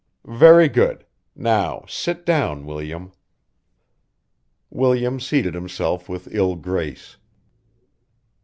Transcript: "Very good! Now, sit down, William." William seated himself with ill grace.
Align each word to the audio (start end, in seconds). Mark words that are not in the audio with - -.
"Very 0.25 0.67
good! 0.67 1.05
Now, 1.35 1.85
sit 1.87 2.25
down, 2.25 2.65
William." 2.65 3.11
William 4.71 5.19
seated 5.19 5.53
himself 5.53 6.09
with 6.09 6.33
ill 6.33 6.55
grace. 6.55 7.17